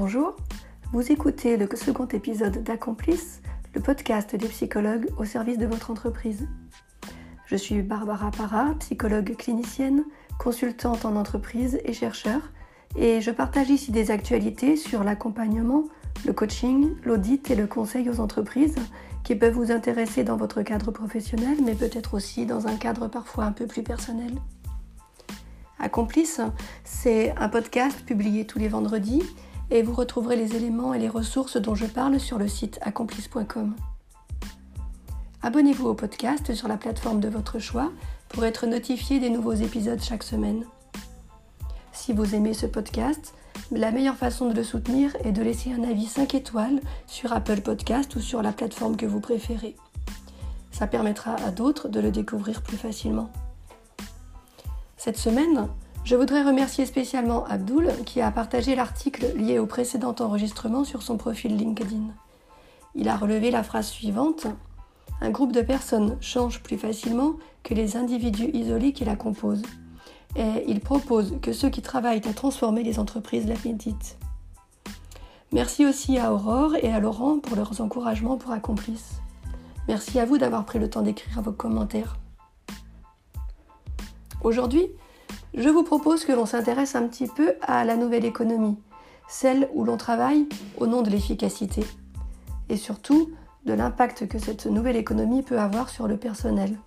[0.00, 0.36] Bonjour,
[0.92, 3.42] vous écoutez le second épisode d'Accomplice,
[3.74, 6.46] le podcast des psychologues au service de votre entreprise.
[7.46, 10.04] Je suis Barbara Parra, psychologue clinicienne,
[10.38, 12.52] consultante en entreprise et chercheur,
[12.94, 15.82] et je partage ici des actualités sur l'accompagnement,
[16.24, 18.76] le coaching, l'audit et le conseil aux entreprises
[19.24, 23.46] qui peuvent vous intéresser dans votre cadre professionnel, mais peut-être aussi dans un cadre parfois
[23.46, 24.34] un peu plus personnel.
[25.80, 26.40] Accomplice,
[26.84, 29.24] c'est un podcast publié tous les vendredis
[29.70, 33.74] et vous retrouverez les éléments et les ressources dont je parle sur le site accomplice.com.
[35.42, 37.92] Abonnez-vous au podcast sur la plateforme de votre choix
[38.28, 40.64] pour être notifié des nouveaux épisodes chaque semaine.
[41.92, 43.34] Si vous aimez ce podcast,
[43.70, 47.60] la meilleure façon de le soutenir est de laisser un avis 5 étoiles sur Apple
[47.60, 49.76] Podcast ou sur la plateforme que vous préférez.
[50.70, 53.30] Ça permettra à d'autres de le découvrir plus facilement.
[54.96, 55.68] Cette semaine,
[56.08, 61.18] je voudrais remercier spécialement Abdul qui a partagé l'article lié au précédent enregistrement sur son
[61.18, 62.14] profil LinkedIn.
[62.94, 64.46] Il a relevé la phrase suivante
[65.20, 69.66] Un groupe de personnes change plus facilement que les individus isolés qui la composent.
[70.34, 74.16] Et il propose que ceux qui travaillent à transformer les entreprises la méditent.
[75.52, 79.20] Merci aussi à Aurore et à Laurent pour leurs encouragements pour Accomplice.
[79.88, 82.16] Merci à vous d'avoir pris le temps d'écrire vos commentaires.
[84.42, 84.88] Aujourd'hui,
[85.54, 88.76] je vous propose que l'on s'intéresse un petit peu à la nouvelle économie,
[89.28, 90.46] celle où l'on travaille
[90.76, 91.84] au nom de l'efficacité,
[92.68, 93.30] et surtout
[93.64, 96.78] de l'impact que cette nouvelle économie peut avoir sur le personnel.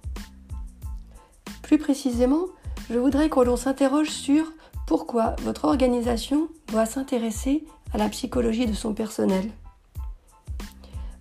[1.62, 2.45] Plus précisément,
[2.89, 4.52] je voudrais que l'on s'interroge sur
[4.88, 9.52] pourquoi votre organisation doit s'intéresser à la psychologie de son personnel.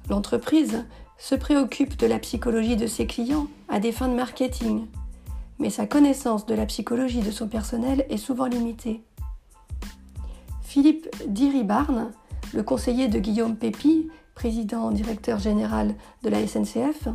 [0.08, 0.84] L'entreprise
[1.18, 4.86] se préoccupe de la psychologie de ses clients à des fins de marketing,
[5.60, 9.04] mais sa connaissance de la psychologie de son personnel est souvent limitée.
[10.62, 12.10] Philippe Diribarne,
[12.54, 17.08] le conseiller de Guillaume Pépi, président directeur général de la SNCF,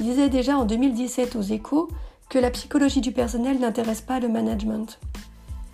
[0.00, 1.88] disait déjà en 2017 aux échos
[2.28, 5.00] que la psychologie du personnel n'intéresse pas le management.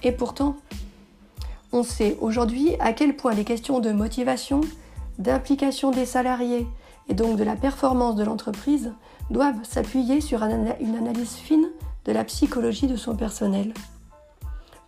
[0.05, 0.57] Et pourtant,
[1.73, 4.61] on sait aujourd'hui à quel point les questions de motivation,
[5.19, 6.67] d'implication des salariés
[7.09, 8.93] et donc de la performance de l'entreprise
[9.31, 11.69] doivent s'appuyer sur une analyse fine
[12.05, 13.75] de la psychologie de son personnel.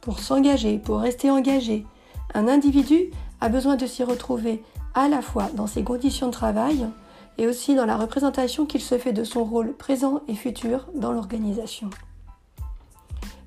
[0.00, 1.86] Pour s'engager, pour rester engagé,
[2.34, 3.10] un individu
[3.40, 4.62] a besoin de s'y retrouver
[4.94, 6.86] à la fois dans ses conditions de travail
[7.38, 11.12] et aussi dans la représentation qu'il se fait de son rôle présent et futur dans
[11.12, 11.90] l'organisation.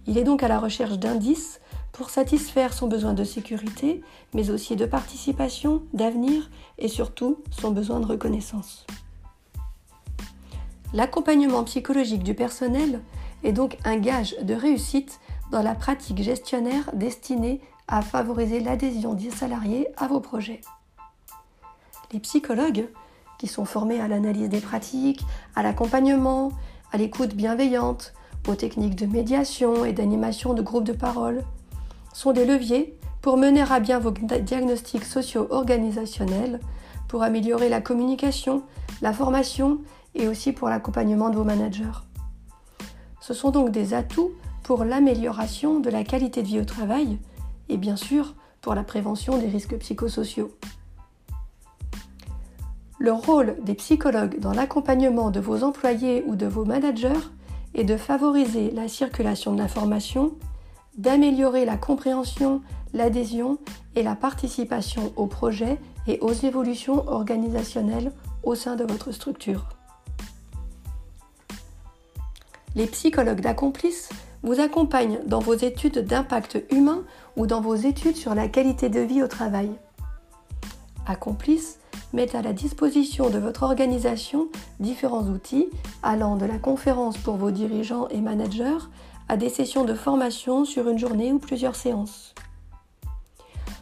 [0.05, 1.59] Il est donc à la recherche d'indices
[1.91, 4.01] pour satisfaire son besoin de sécurité,
[4.33, 8.85] mais aussi de participation, d'avenir et surtout son besoin de reconnaissance.
[10.93, 13.01] L'accompagnement psychologique du personnel
[13.43, 15.19] est donc un gage de réussite
[15.51, 20.61] dans la pratique gestionnaire destinée à favoriser l'adhésion des salariés à vos projets.
[22.11, 22.87] Les psychologues,
[23.37, 26.51] qui sont formés à l'analyse des pratiques, à l'accompagnement,
[26.91, 28.13] à l'écoute bienveillante,
[28.47, 31.43] aux techniques de médiation et d'animation de groupes de parole,
[32.13, 36.59] sont des leviers pour mener à bien vos diagnostics socio-organisationnels,
[37.07, 38.63] pour améliorer la communication,
[39.01, 39.79] la formation
[40.15, 42.08] et aussi pour l'accompagnement de vos managers.
[43.29, 44.31] Ce sont donc des atouts
[44.63, 47.19] pour l'amélioration de la qualité de vie au travail
[47.69, 50.49] et bien sûr pour la prévention des risques psychosociaux.
[52.97, 57.21] Le rôle des psychologues dans l'accompagnement de vos employés ou de vos managers
[57.75, 60.33] est de favoriser la circulation de l'information,
[60.97, 62.63] d'améliorer la compréhension,
[62.95, 63.59] l'adhésion
[63.95, 68.11] et la participation aux projets et aux évolutions organisationnelles
[68.41, 69.78] au sein de votre structure.
[72.75, 74.09] Les psychologues d'accomplice
[74.43, 77.03] vous accompagnent dans vos études d'impact humain
[77.35, 79.71] ou dans vos études sur la qualité de vie au travail.
[81.05, 81.79] Accomplice
[82.13, 84.47] met à la disposition de votre organisation
[84.79, 85.67] différents outils
[86.03, 88.77] allant de la conférence pour vos dirigeants et managers
[89.27, 92.33] à des sessions de formation sur une journée ou plusieurs séances.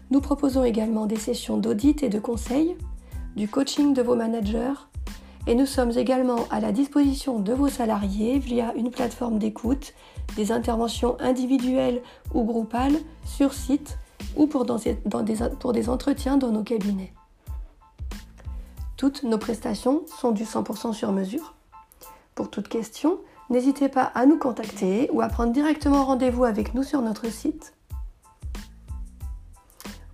[0.09, 2.77] Nous proposons également des sessions d'audit et de conseil,
[3.35, 4.73] du coaching de vos managers,
[5.47, 9.93] et nous sommes également à la disposition de vos salariés via une plateforme d'écoute,
[10.35, 12.01] des interventions individuelles
[12.33, 13.97] ou groupales sur site
[14.35, 17.13] ou pour, des, entretiens dans nos cabinets.
[18.97, 21.53] Toutes nos prestations sont du 100% sur mesure.
[22.35, 23.19] Pour toute question,
[23.49, 27.73] n'hésitez pas à nous contacter ou à prendre directement rendez-vous avec nous sur notre site.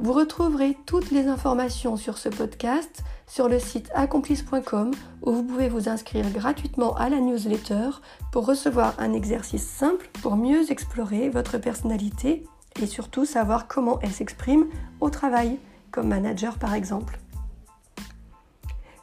[0.03, 4.91] Vous retrouverez toutes les informations sur ce podcast sur le site accomplice.com
[5.21, 7.89] où vous pouvez vous inscrire gratuitement à la newsletter
[8.33, 12.43] pour recevoir un exercice simple pour mieux explorer votre personnalité
[12.81, 14.65] et surtout savoir comment elle s'exprime
[14.99, 15.57] au travail
[15.89, 17.17] comme manager par exemple.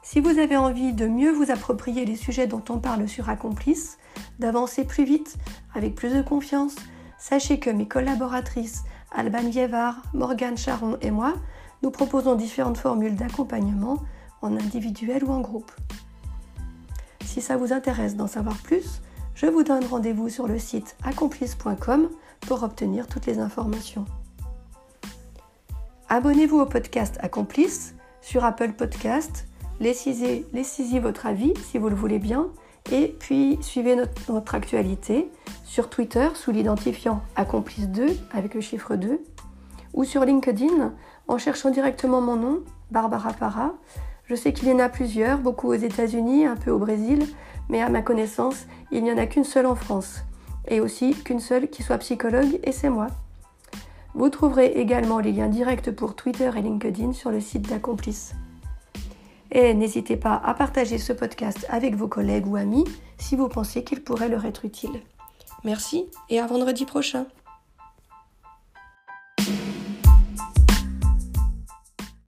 [0.02, 3.96] Si vous avez envie de mieux vous approprier les sujets dont on parle sur Accomplice,
[4.38, 5.38] d'avancer plus vite,
[5.74, 6.76] avec plus de confiance,
[7.16, 11.34] sachez que mes collaboratrices Alban Liévard, Morgane Charon et moi,
[11.82, 13.98] nous proposons différentes formules d'accompagnement
[14.42, 15.72] en individuel ou en groupe.
[17.24, 19.02] Si ça vous intéresse d'en savoir plus,
[19.34, 22.08] je vous donne rendez-vous sur le site accomplice.com
[22.40, 24.04] pour obtenir toutes les informations.
[26.08, 29.46] Abonnez-vous au podcast Accomplice sur Apple Podcast,
[29.78, 32.48] laissez, laissez votre avis si vous le voulez bien,
[32.90, 33.96] et puis suivez
[34.26, 35.30] notre, actualité
[35.64, 39.20] sur Twitter sous l'identifiant Accomplice2 avec le chiffre 2,
[39.94, 40.92] ou sur LinkedIn
[41.28, 42.60] en cherchant directement mon nom,
[42.90, 43.74] Barbara Para.
[44.24, 47.26] Je sais qu'il y en a plusieurs, beaucoup aux États-Unis, un peu au Brésil,
[47.68, 50.24] mais à ma connaissance, il n'y en a qu'une seule en France,
[50.68, 53.08] et aussi qu'une seule qui soit psychologue, et c'est moi.
[54.14, 58.34] Vous trouverez également les liens directs pour Twitter et LinkedIn sur le site d'Accomplice.
[59.52, 62.84] Et n'hésitez pas à partager ce podcast avec vos collègues ou amis
[63.18, 65.00] si vous pensez qu'il pourrait leur être utile.
[65.64, 67.26] Merci et à vendredi prochain.